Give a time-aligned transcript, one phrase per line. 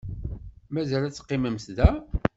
[0.73, 1.89] Mazal ad teqqimemt da?